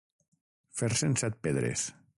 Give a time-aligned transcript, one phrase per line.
[0.79, 1.89] Fer-se'n set pedres.